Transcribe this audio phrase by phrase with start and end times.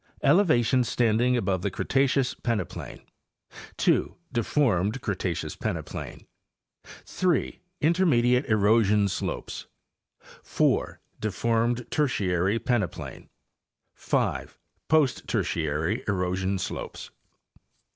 [0.23, 3.03] Elevations standing above the Cretaceous peneplain.
[3.77, 4.15] 2.
[4.33, 6.25] Deformed Cretaceous peneplain.
[7.19, 7.59] d.
[7.81, 9.67] Intermediate erosion slopes..
[10.41, 10.99] 4.
[11.19, 13.27] Deformed Tertiary peneplain.
[13.93, 14.57] 5.
[14.89, 17.11] Post Tertiary erosion slopes.